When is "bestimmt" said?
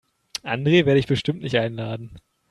1.05-1.43